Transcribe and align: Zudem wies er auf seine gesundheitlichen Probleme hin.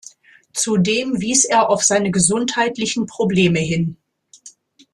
Zudem 0.53 1.21
wies 1.21 1.45
er 1.45 1.69
auf 1.69 1.83
seine 1.83 2.09
gesundheitlichen 2.09 3.05
Probleme 3.05 3.59
hin. 3.59 3.97